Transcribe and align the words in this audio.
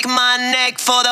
break 0.00 0.14
my 0.14 0.36
neck 0.36 0.78
for 0.78 1.02
the. 1.02 1.10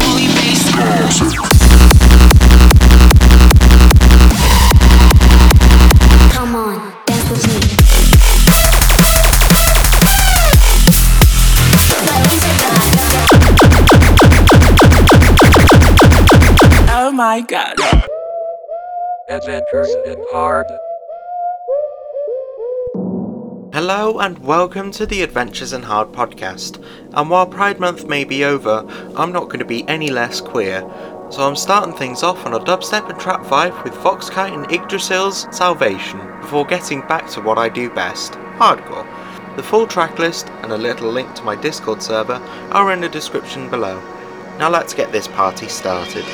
Holy 0.00 0.26
bass. 0.28 0.62
Come 6.32 6.54
on, 6.56 6.92
dance 7.06 7.30
with 7.30 7.46
me. 7.48 7.60
Oh 16.94 17.12
my 17.12 17.40
god. 17.42 17.76
Adventures 19.28 19.94
in 20.06 20.16
Hard. 20.30 20.66
Hello 23.72 24.18
and 24.18 24.38
welcome 24.40 24.90
to 24.90 25.06
the 25.06 25.22
Adventures 25.22 25.72
in 25.72 25.82
Hard 25.82 26.12
podcast. 26.12 26.84
And 27.14 27.30
while 27.30 27.46
Pride 27.46 27.80
Month 27.80 28.06
may 28.06 28.22
be 28.22 28.44
over, 28.44 28.84
I'm 29.16 29.32
not 29.32 29.46
going 29.46 29.60
to 29.60 29.64
be 29.64 29.88
any 29.88 30.10
less 30.10 30.42
queer. 30.42 30.80
So 31.30 31.48
I'm 31.48 31.56
starting 31.56 31.94
things 31.94 32.22
off 32.22 32.44
on 32.44 32.52
a 32.52 32.60
dubstep 32.60 33.08
and 33.08 33.18
trap 33.18 33.40
vibe 33.44 33.82
with 33.82 33.94
voxkai 33.94 34.52
and 34.52 34.66
Yggdrasil's 34.70 35.46
Salvation 35.56 36.18
before 36.42 36.66
getting 36.66 37.00
back 37.08 37.30
to 37.30 37.40
what 37.40 37.56
I 37.56 37.70
do 37.70 37.88
best, 37.88 38.32
hardcore. 38.58 39.06
The 39.56 39.62
full 39.62 39.86
track 39.86 40.18
list 40.18 40.50
and 40.60 40.72
a 40.72 40.76
little 40.76 41.10
link 41.10 41.34
to 41.36 41.42
my 41.42 41.56
Discord 41.56 42.02
server 42.02 42.42
are 42.72 42.92
in 42.92 43.00
the 43.00 43.08
description 43.08 43.70
below. 43.70 43.98
Now 44.58 44.68
let's 44.68 44.92
get 44.92 45.12
this 45.12 45.28
party 45.28 45.68
started. 45.68 46.26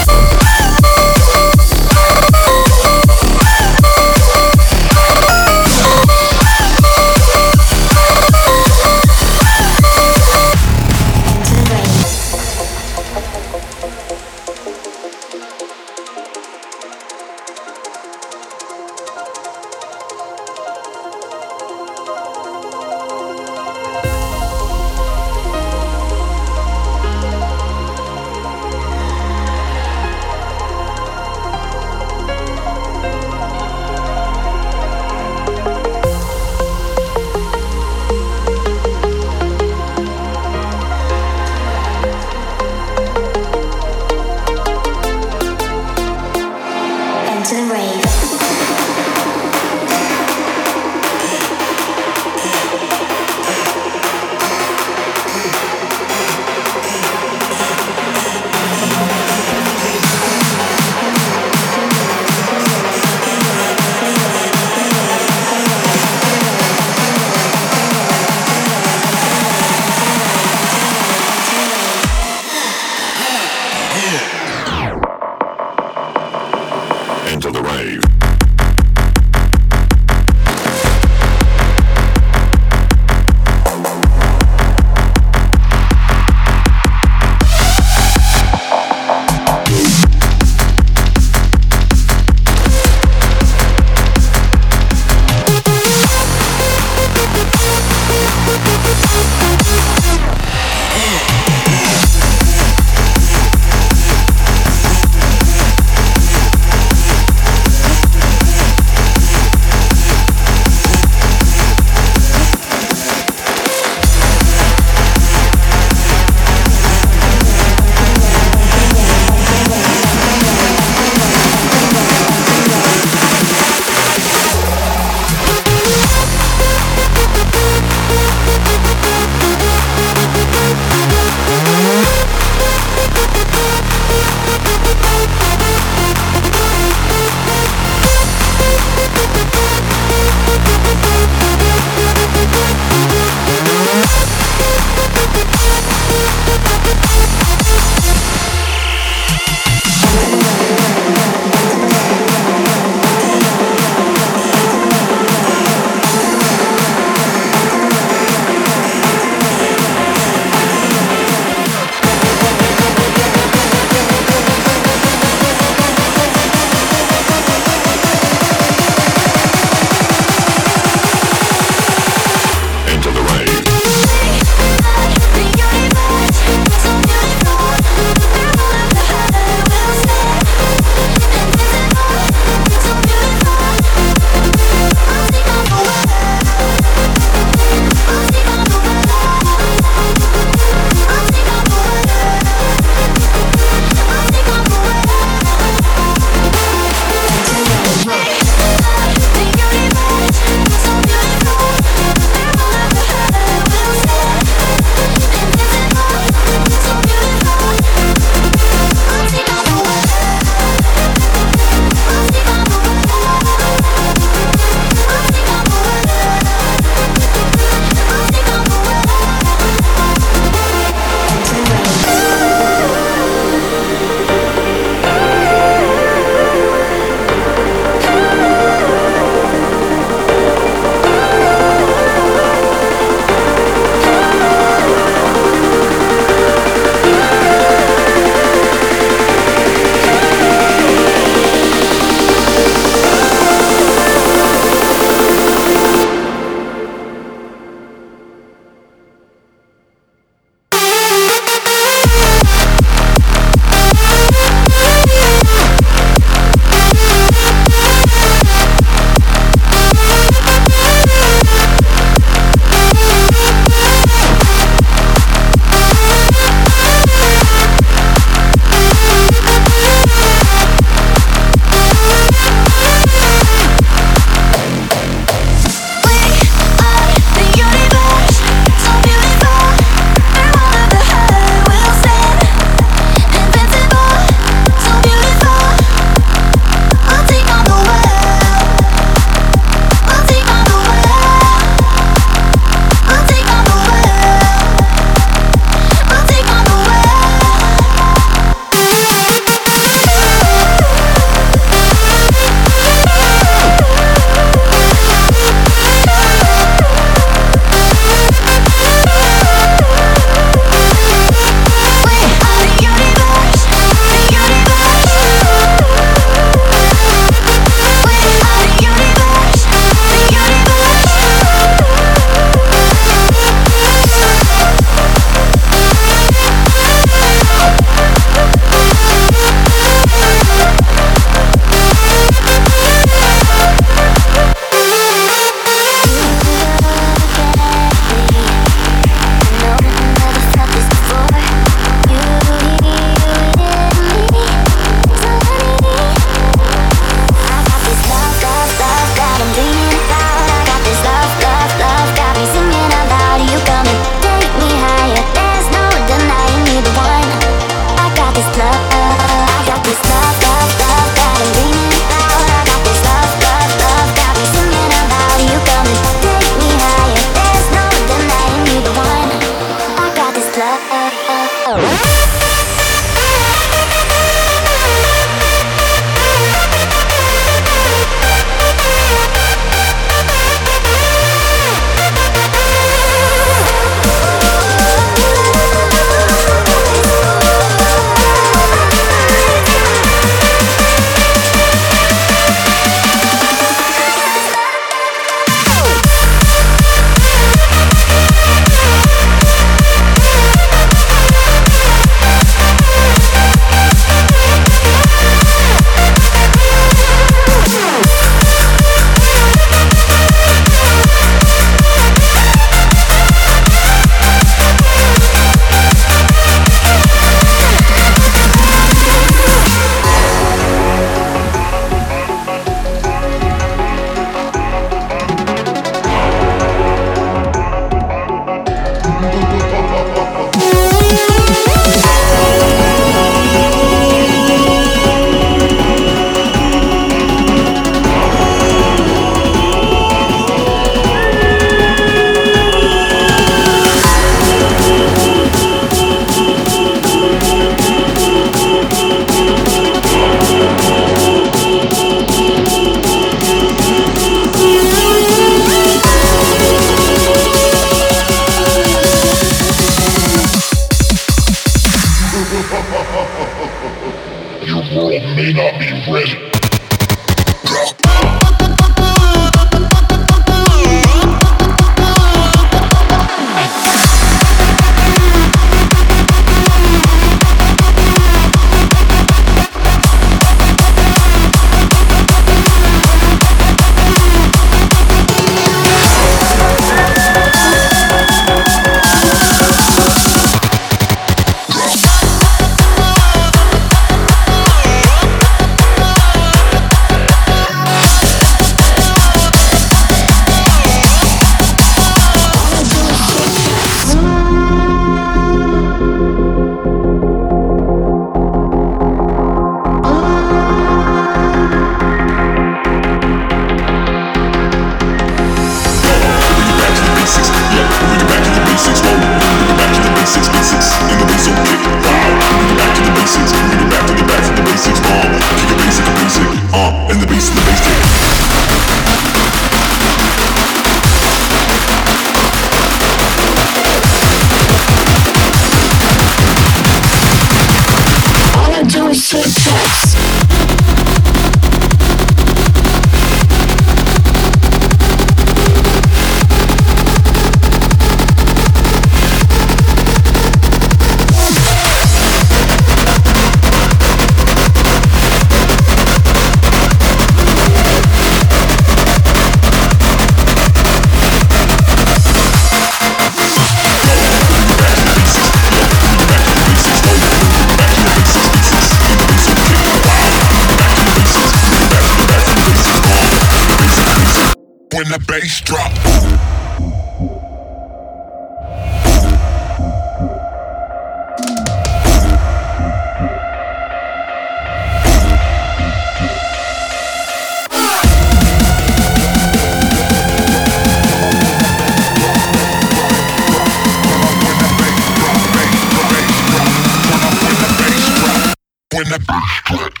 Nippelstritt. 599.11 600.00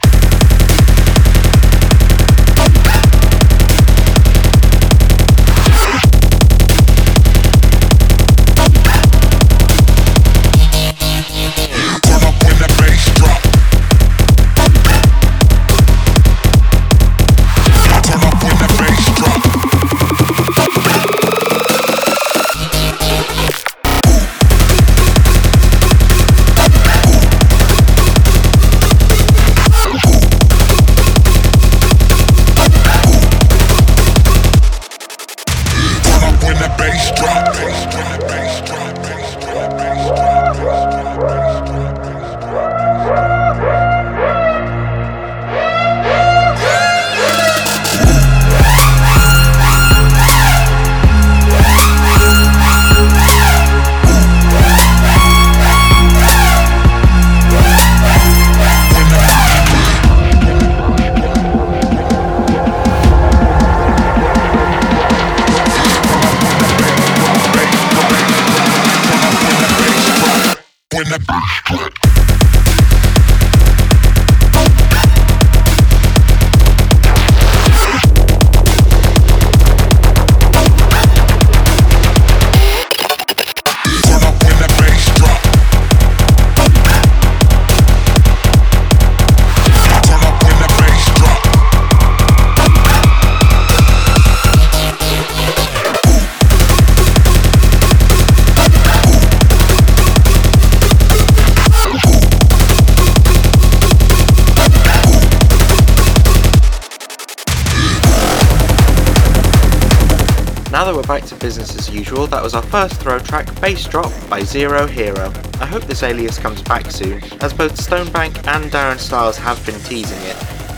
business 111.61 111.89
as 111.89 111.93
usual, 111.93 112.25
that 112.25 112.41
was 112.41 112.55
our 112.55 112.63
first 112.63 112.95
throw 112.95 113.19
track, 113.19 113.47
Bass 113.61 113.85
Drop, 113.85 114.11
by 114.27 114.41
Zero 114.41 114.87
Hero. 114.87 115.31
I 115.59 115.67
hope 115.67 115.83
this 115.83 116.01
alias 116.01 116.39
comes 116.39 116.59
back 116.63 116.89
soon, 116.89 117.21
as 117.39 117.53
both 117.53 117.77
Stonebank 117.77 118.47
and 118.47 118.71
Darren 118.71 118.97
Styles 118.97 119.37
have 119.37 119.63
been 119.63 119.79
teasing 119.81 120.17
it. 120.23 120.35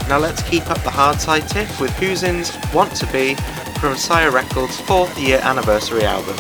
Now 0.09 0.17
let's 0.17 0.43
keep 0.43 0.69
up 0.69 0.81
the 0.83 0.89
hard 0.89 1.21
side 1.21 1.47
tiff 1.47 1.79
with 1.79 1.91
Hu-zin's 1.91 2.51
Want 2.73 2.93
To 2.97 3.05
Be 3.13 3.35
from 3.79 3.95
Psyer 3.95 4.33
Records' 4.33 4.81
fourth 4.81 5.17
year 5.17 5.39
anniversary 5.41 6.03
album. 6.03 6.35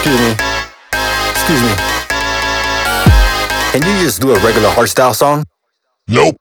Excuse 0.00 0.18
me. 0.18 0.32
Excuse 1.30 1.62
me. 1.62 1.74
Can 3.70 3.82
you 3.82 4.02
just 4.02 4.18
do 4.18 4.30
a 4.30 4.38
regular 4.40 4.70
hardstyle 4.70 5.14
song? 5.14 5.44
Nope. 6.08 6.36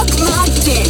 suck 0.00 0.20
my 0.20 0.46
dick. 0.64 0.88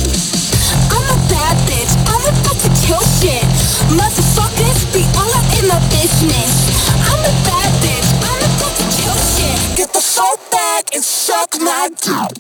I'm 0.94 1.06
a 1.10 1.18
bad 1.28 1.56
bitch, 1.66 1.92
I'm 2.06 2.22
about 2.30 2.58
to 2.62 2.70
kill 2.86 3.02
shit. 3.18 3.42
Motherfuckers 3.90 4.92
be 4.94 5.02
all 5.18 5.30
up 5.34 5.48
in 5.58 5.66
my 5.68 5.80
business. 5.90 6.54
I'm 7.10 7.18
a 7.18 7.34
bad 7.44 7.70
bitch, 7.82 8.08
I'm 8.22 8.38
about 8.38 8.74
to 8.76 8.86
kill 8.94 9.16
shit. 9.34 9.76
Get 9.76 9.92
the 9.92 10.00
fuck 10.00 10.38
back 10.50 10.94
and 10.94 11.02
suck 11.02 11.60
my 11.60 11.88
dick. 11.90 12.30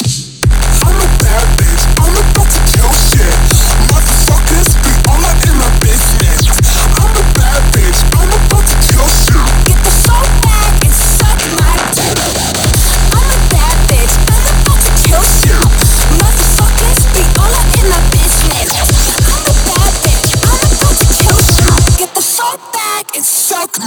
I'm 0.84 0.96
a 0.96 1.08
bad 1.18 1.58
bitch. 1.58 1.79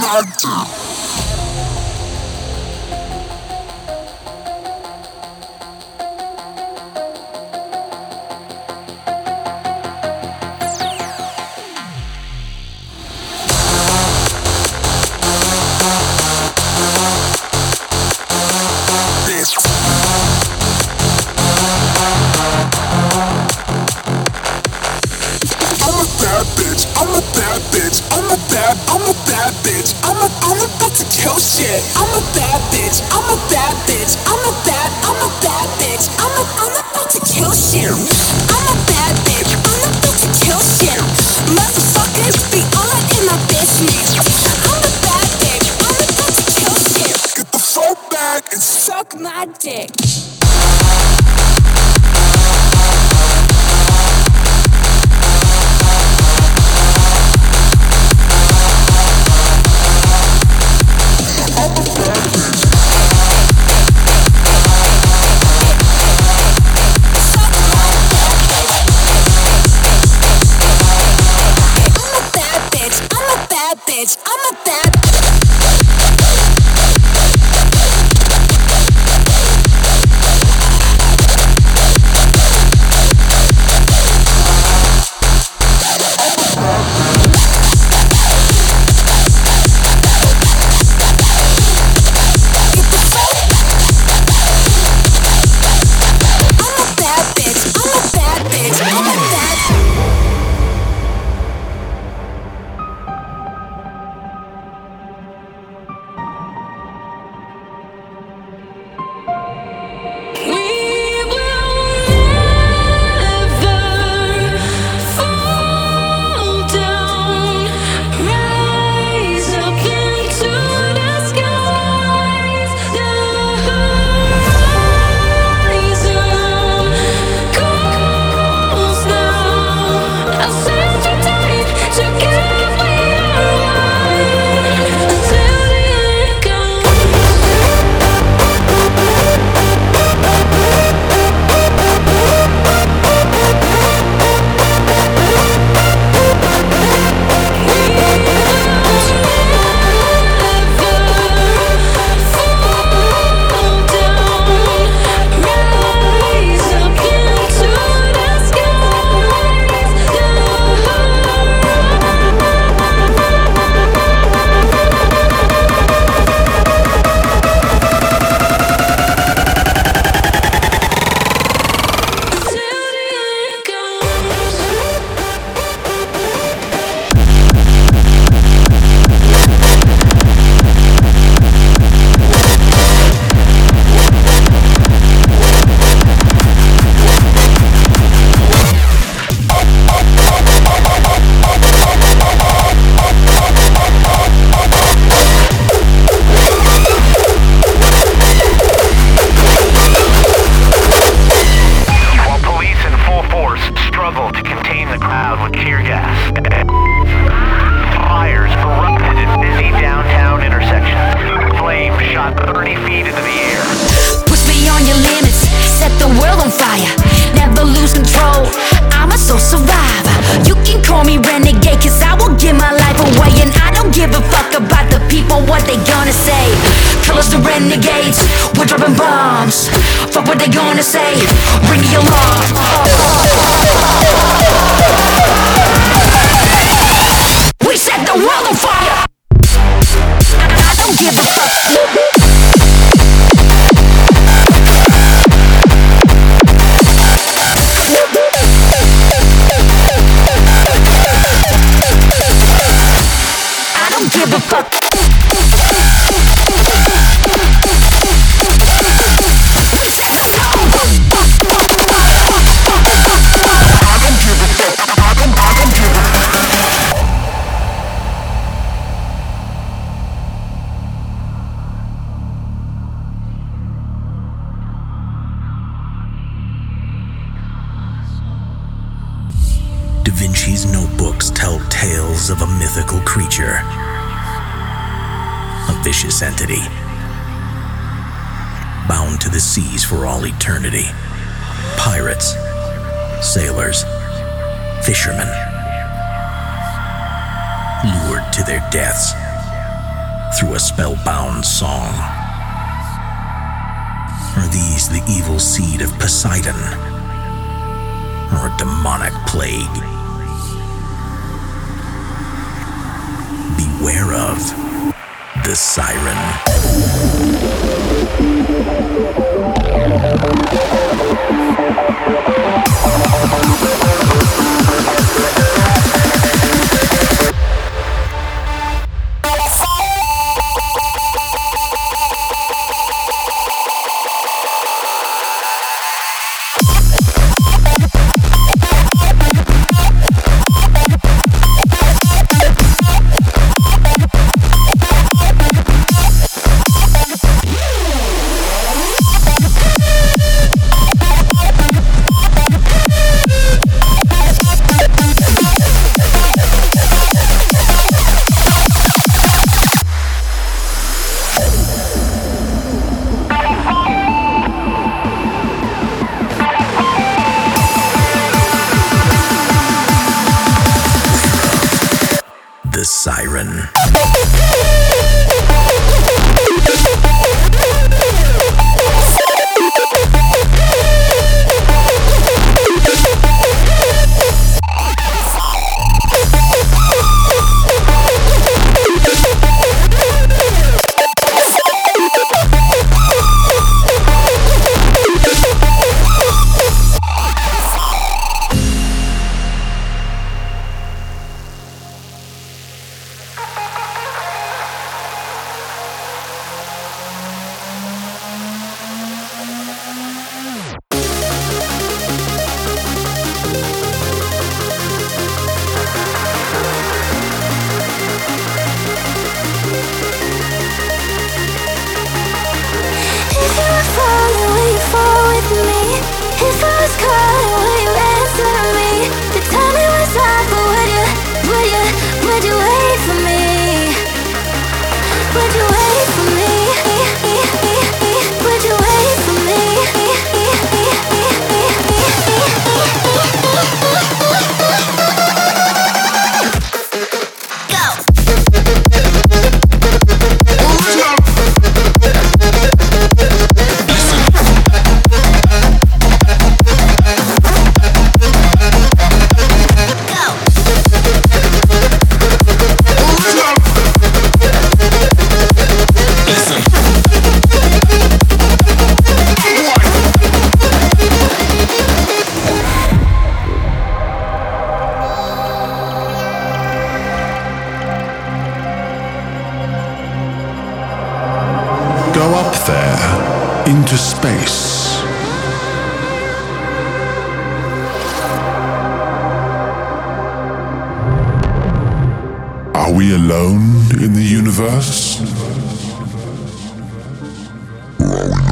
my 0.04 0.43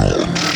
Or 0.03 0.51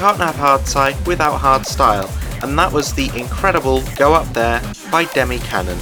can't 0.00 0.16
have 0.16 0.36
hard 0.36 0.62
sci 0.62 0.96
without 1.04 1.36
hard 1.36 1.66
style, 1.66 2.08
and 2.42 2.58
that 2.58 2.72
was 2.72 2.94
the 2.94 3.10
incredible 3.12 3.82
Go 4.00 4.14
Up 4.14 4.26
There 4.32 4.62
by 4.90 5.04
Demi 5.04 5.36
Kanon. 5.44 5.76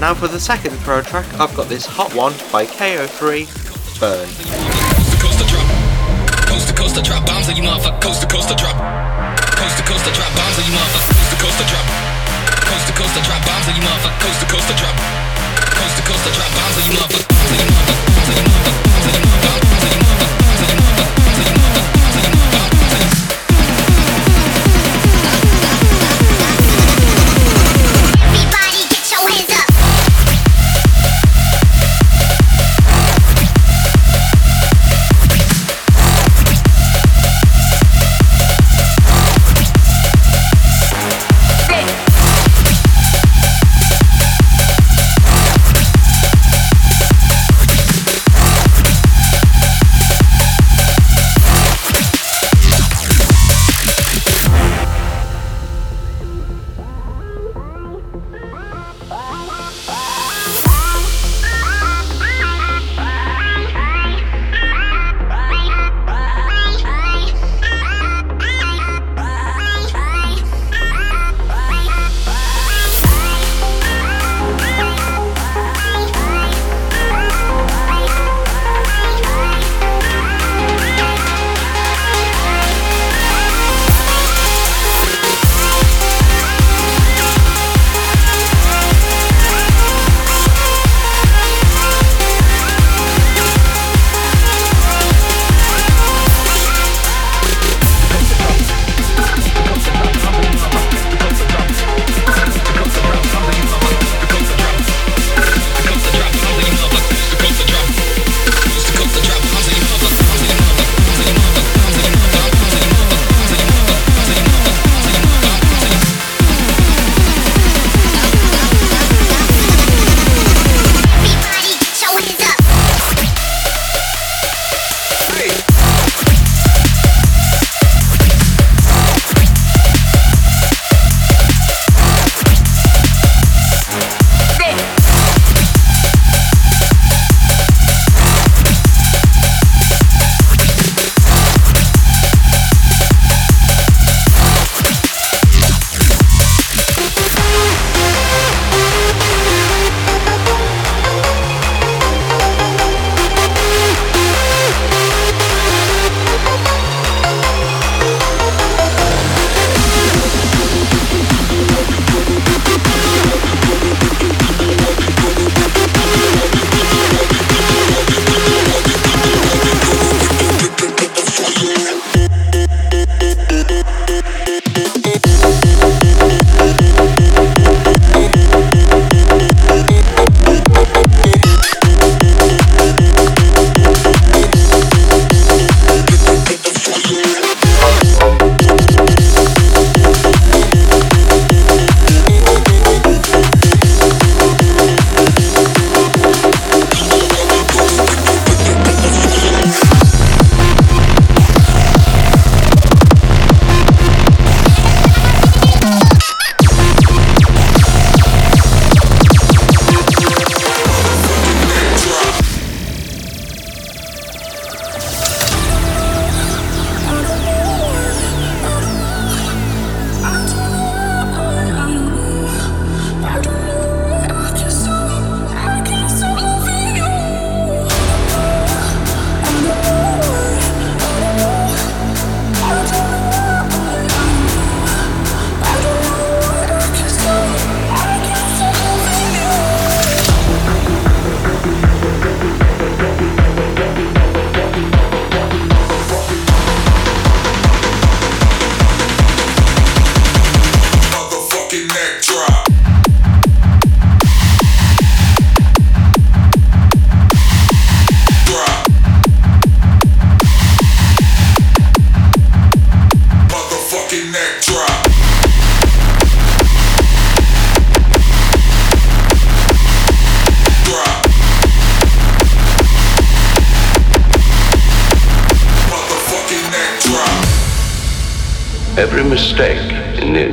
Now 0.00 0.14
for 0.14 0.28
the 0.28 0.40
second 0.40 0.70
throw 0.80 1.02
track, 1.02 1.26
I've 1.38 1.54
got 1.54 1.68
this 1.68 1.84
hot 1.84 2.14
one 2.14 2.32
by 2.50 2.64
KO3, 2.64 3.44
Burn. 4.00 4.26
Coast 5.20 5.44
to. 5.44 5.68
Coast 6.48 6.68
to 6.96 7.02
drop 7.02 7.26
bombs 7.26 7.50
on 7.50 7.56
you 7.56 7.62
motherfucker. 7.62 8.00
Coast 8.00 8.22
to 8.22 8.28
coast 8.32 8.48
to 8.48 8.54
drop. 8.56 8.78
Coast 9.60 9.76
to 9.76 9.82
coast 9.84 10.06
to 10.08 10.12
drop 10.16 10.32
bombs 10.32 10.56
on 10.56 10.64
you 10.64 10.72
motherfucker. 10.72 11.20
Coast 11.20 11.28
to 11.28 11.36
coast 11.36 11.60
to 11.60 11.68
drop. 11.68 11.84
Coast 12.56 12.80
to 12.80 12.88
coast 12.88 14.64
motherfucker. 14.72 14.96
I 16.24 16.32
drop 16.32 16.48
bombs 16.56 16.80
on 16.80 16.88
you 16.88 16.96
motherfuckers. 16.96 17.28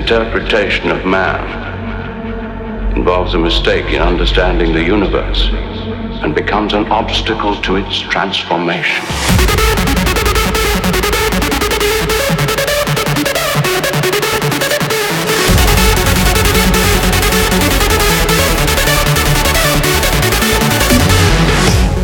Interpretation 0.10 0.89
of 0.89 1.05
man 1.05 1.43
involves 2.95 3.34
a 3.34 3.38
mistake 3.38 3.88
in 3.88 4.01
understanding 4.01 4.72
the 4.72 4.82
universe 4.82 5.49
and 6.24 6.34
becomes 6.34 6.74
an 6.74 6.86
obstacle 6.86 7.53
to 7.62 7.76
its 7.76 7.99
transformation. 7.99 9.03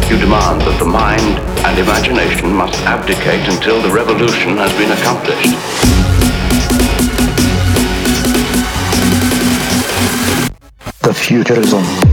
You 0.10 0.20
demand 0.20 0.60
that 0.64 0.76
the 0.78 0.86
mind 0.86 1.40
and 1.66 1.80
imagination 1.80 2.52
must 2.52 2.78
abdicate 2.82 3.48
until 3.48 3.82
the 3.82 3.94
revolution 3.96 4.58
has 4.58 4.74
been 4.74 4.92
accomplished. 4.92 5.73
The 11.24 12.13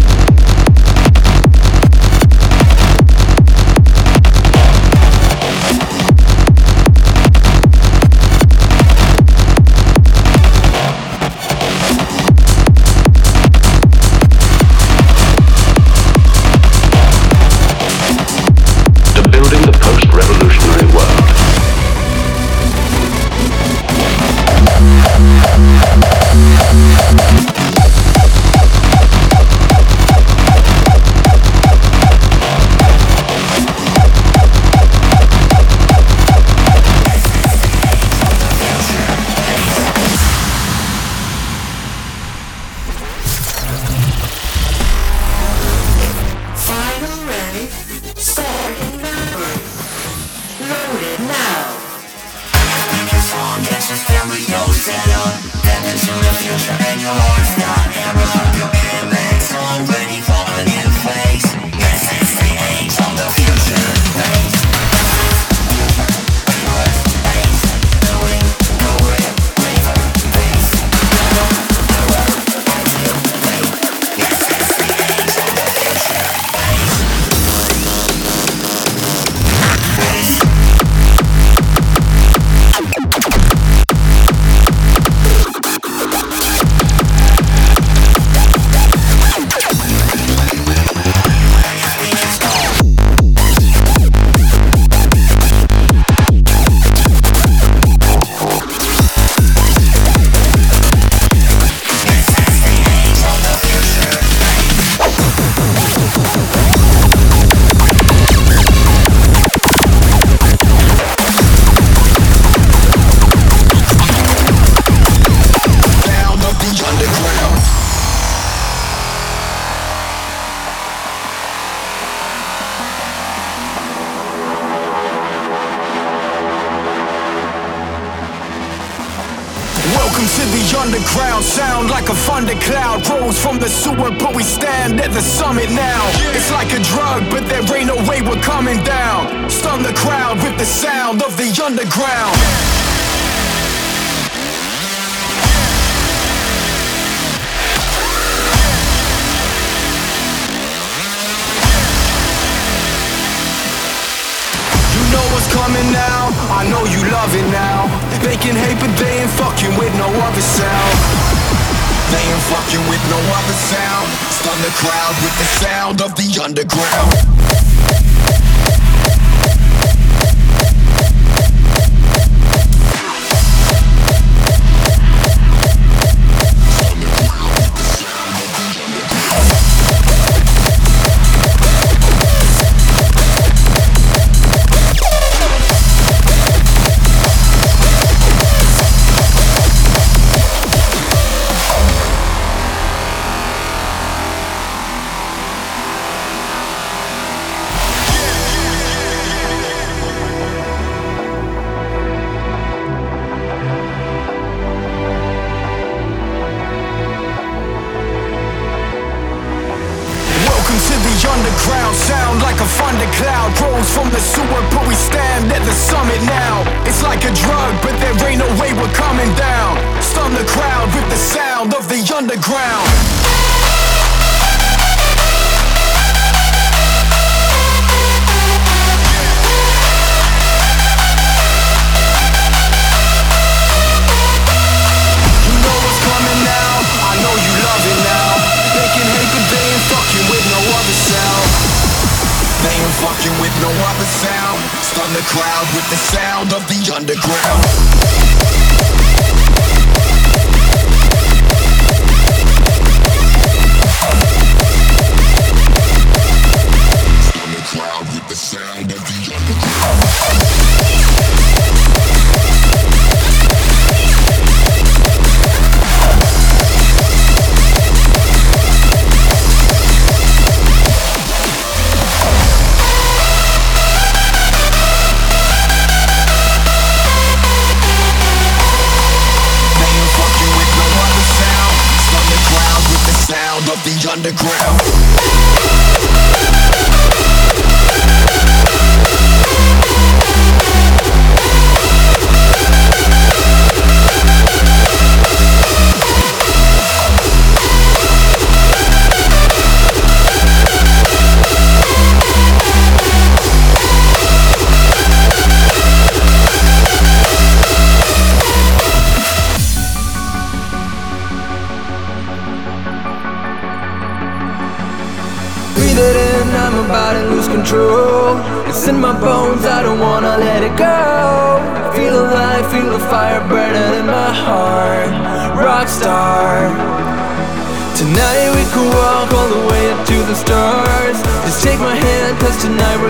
Fucking 243.00 243.32
with 243.40 243.54
no 243.62 243.70
other 243.70 244.04
sound. 244.04 244.60
Stun 244.84 245.10
the 245.14 245.24
crowd 245.32 245.66
with 245.74 245.88
the 245.88 245.96
sound 245.96 246.52
of 246.52 246.68
the 246.68 246.92
underground. 246.94 248.49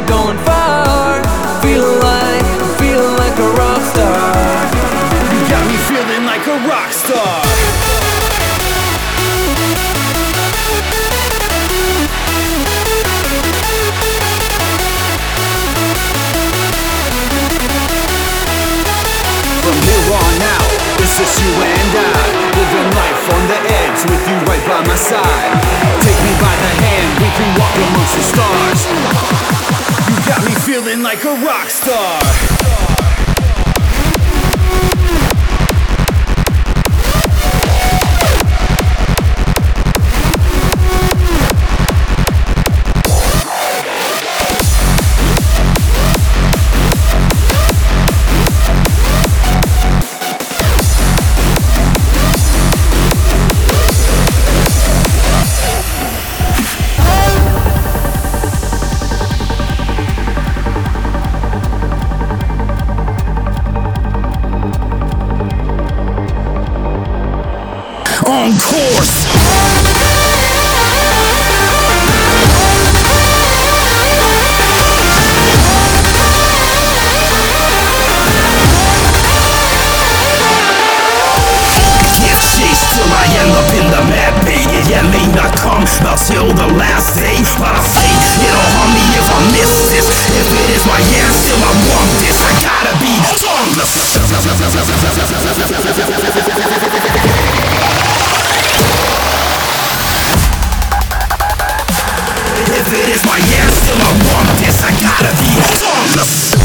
we're 0.00 0.08
going 0.08 0.49
like 31.02 31.24
a 31.24 31.34
rock 31.46 31.70
star. 31.70 32.79
Last 86.90 87.14
day. 87.14 87.38
But 87.58 87.70
I 87.78 87.82
say 87.86 88.10
it'll 88.46 88.70
harm 88.74 88.90
me 88.94 89.04
if 89.14 89.26
I 89.30 89.38
miss 89.54 89.70
this. 89.94 90.06
If 90.34 90.48
it 90.50 90.68
is 90.74 90.82
my 90.86 90.98
end, 90.98 91.30
still 91.30 91.62
I 91.62 91.72
want 91.86 92.10
this. 92.18 92.38
I 92.42 92.52
gotta 92.58 92.94
be 92.98 93.12
If 102.70 102.86
it 102.94 103.08
is 103.14 103.22
my 103.26 103.38
end, 103.38 103.70
still 103.70 104.00
I 104.02 104.10
want 104.26 104.50
this. 104.58 104.82
I 104.82 104.90
gotta 104.98 105.30
be 105.38 105.50
tongueless. 105.78 106.59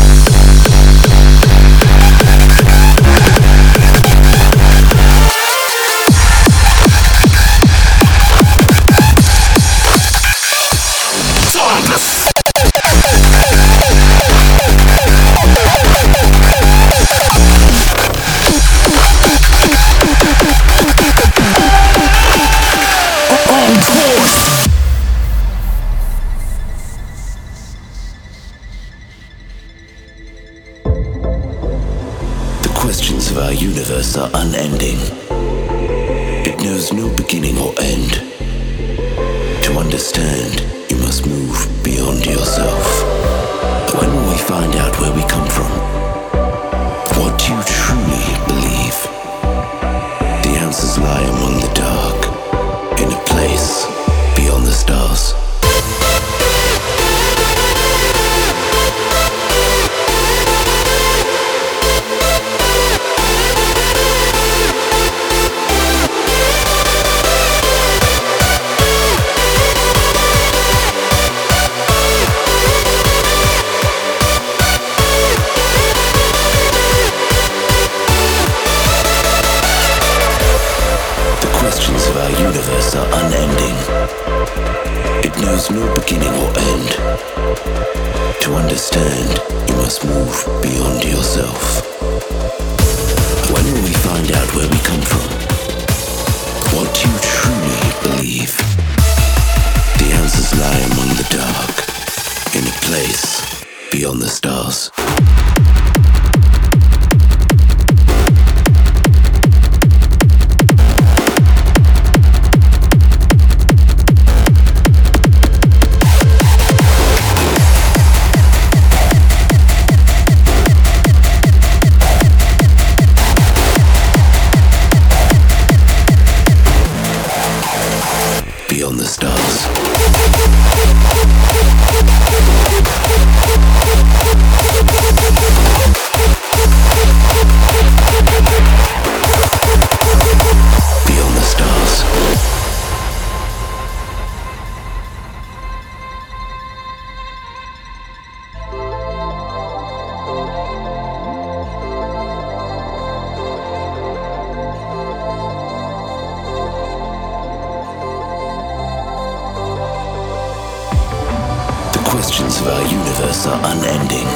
Questions 162.26 162.60
of 162.60 162.68
our 162.68 162.82
universe 162.88 163.46
are 163.46 163.62
unending. 163.66 164.28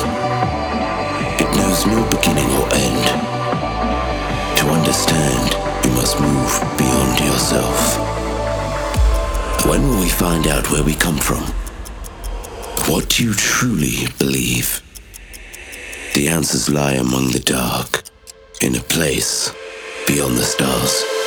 It 1.42 1.50
knows 1.58 1.88
no 1.88 2.08
beginning 2.12 2.46
or 2.60 2.70
end. 2.72 3.04
To 4.60 4.68
understand, 4.68 5.56
you 5.84 5.92
must 5.94 6.20
move 6.22 6.52
beyond 6.78 7.20
yourself. 7.20 7.98
When 9.66 9.82
will 9.88 10.02
we 10.02 10.10
find 10.10 10.46
out 10.46 10.70
where 10.70 10.84
we 10.84 10.94
come 10.94 11.18
from? 11.18 11.42
What 12.88 13.10
do 13.10 13.24
you 13.24 13.34
truly 13.34 14.08
believe? 14.20 14.84
The 16.14 16.28
answers 16.28 16.70
lie 16.70 16.94
among 16.94 17.32
the 17.32 17.40
dark, 17.40 18.04
in 18.62 18.76
a 18.76 18.82
place 18.82 19.52
beyond 20.06 20.38
the 20.38 20.44
stars. 20.44 21.19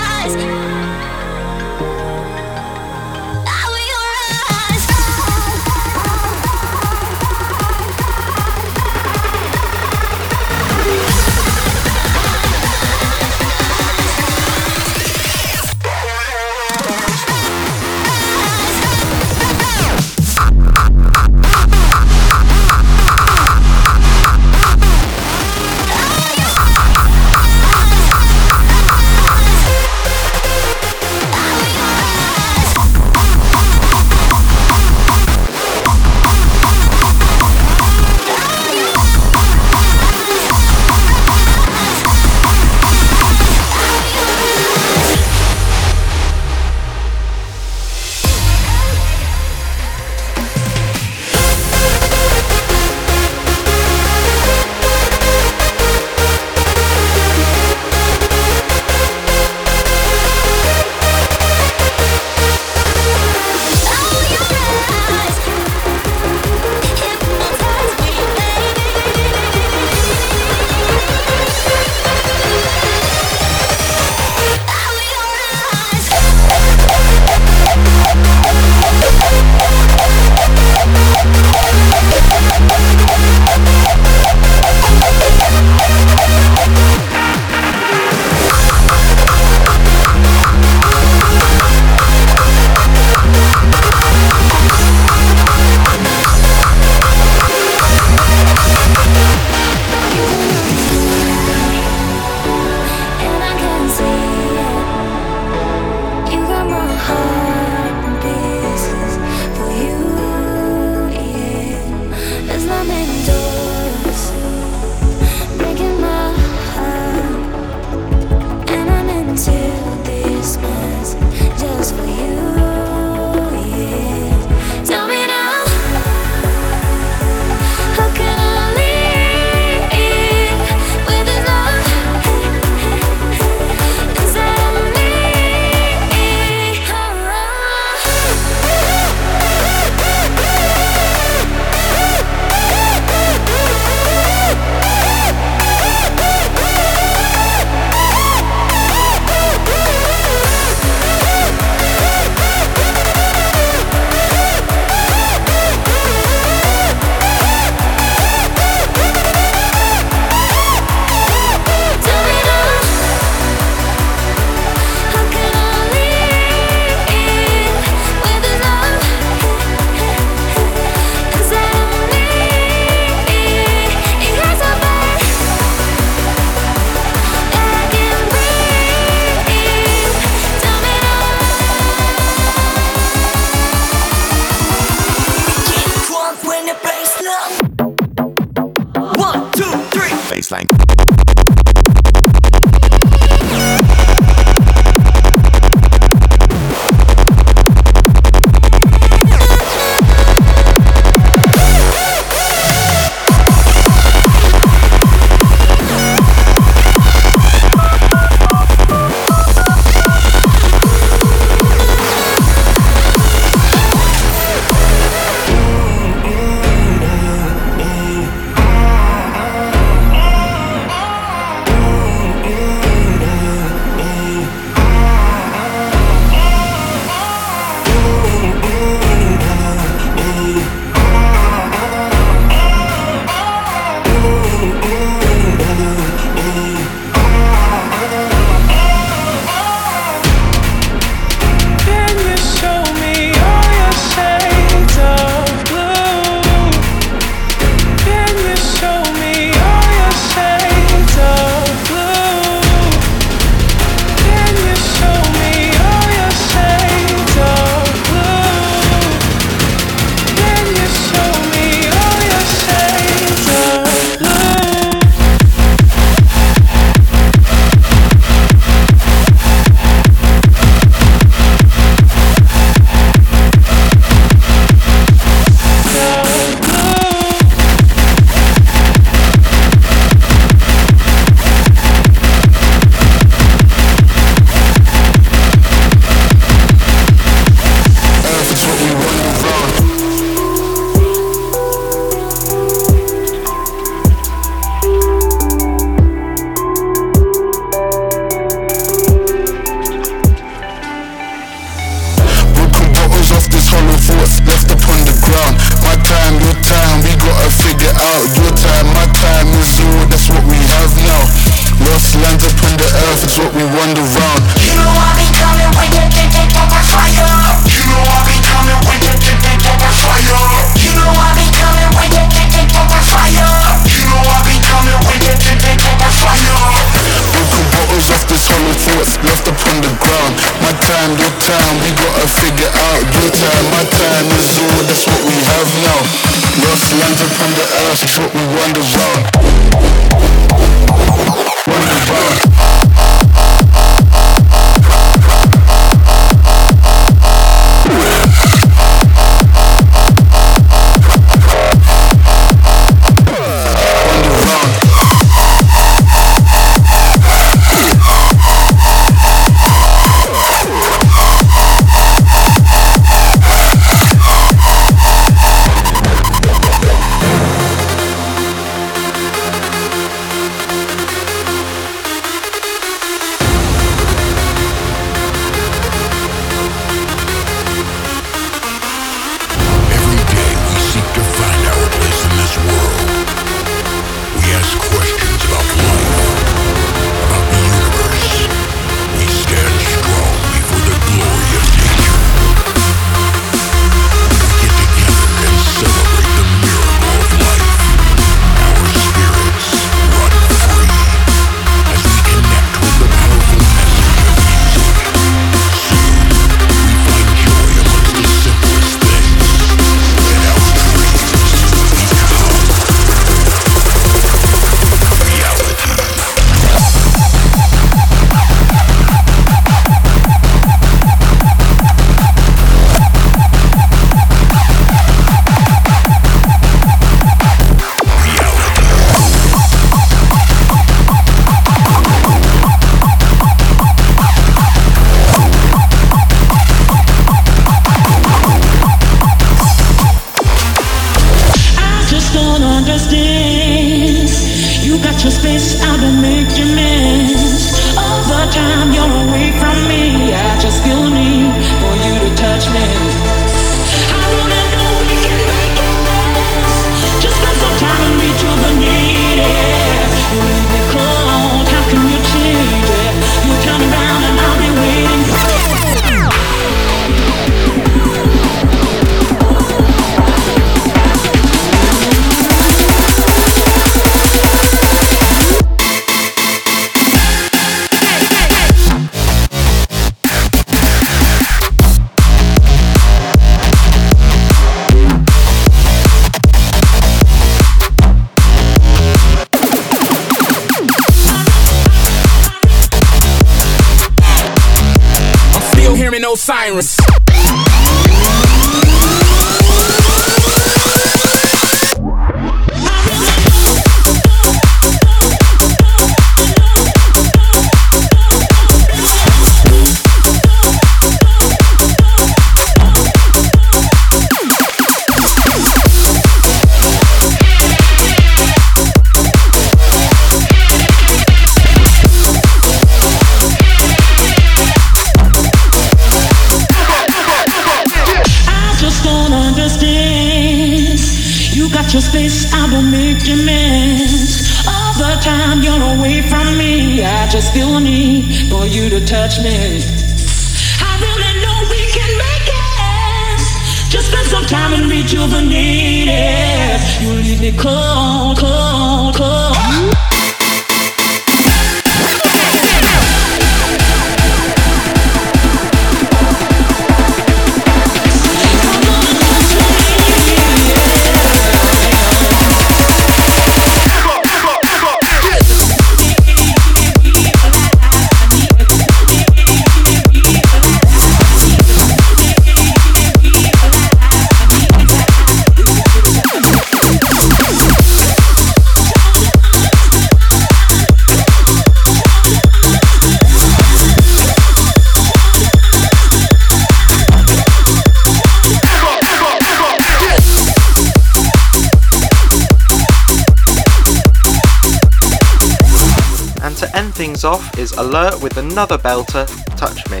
things 597.18 597.24
off 597.24 597.58
is 597.58 597.72
Alert 597.72 598.22
with 598.22 598.36
another 598.36 598.78
belter, 598.78 599.26
Touch 599.56 599.88
Me. 599.90 600.00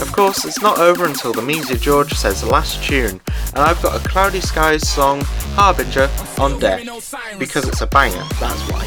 Of 0.00 0.10
course, 0.12 0.44
it's 0.44 0.60
not 0.60 0.78
over 0.78 1.04
until 1.04 1.32
the 1.32 1.40
Measy 1.40 1.80
George 1.80 2.12
says 2.14 2.42
last 2.42 2.82
tune, 2.82 3.20
and 3.54 3.58
I've 3.58 3.80
got 3.82 4.00
acloudyskye's 4.00 4.88
song, 4.88 5.22
Harbinger, 5.54 6.10
on 6.40 6.58
deck, 6.58 6.82
because 7.38 7.68
it's 7.68 7.82
a 7.82 7.86
banger, 7.86 8.24
that's 8.40 8.60
why. 8.70 8.84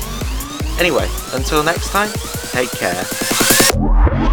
Anyway, 0.77 1.07
until 1.33 1.63
next 1.63 1.89
time, 1.91 2.09
take 2.51 2.71
care. 2.71 4.26